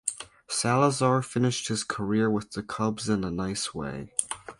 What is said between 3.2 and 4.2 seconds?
a nice way.